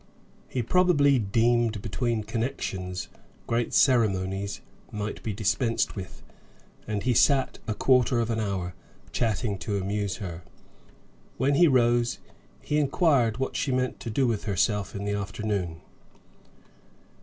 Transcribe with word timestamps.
He 0.49 0.63
probably 0.63 1.19
deemed 1.19 1.79
between 1.83 2.23
connections 2.23 3.07
great 3.45 3.71
ceremonies 3.71 4.59
might 4.91 5.21
be 5.21 5.31
dispensed 5.31 5.95
with, 5.95 6.23
and 6.87 7.03
he 7.03 7.13
sat 7.13 7.59
a 7.67 7.75
quarter 7.75 8.19
of 8.19 8.31
an 8.31 8.39
hour, 8.39 8.73
chatting 9.11 9.59
to 9.59 9.77
amuse 9.77 10.17
her. 10.17 10.41
When 11.37 11.53
he 11.53 11.67
rose, 11.67 12.17
he 12.61 12.79
inquired 12.79 13.37
what 13.37 13.55
she 13.55 13.71
meant 13.71 13.99
to 13.99 14.09
do 14.09 14.25
with 14.25 14.45
herself 14.45 14.95
in 14.95 15.05
the 15.05 15.13
afternoon. 15.13 15.81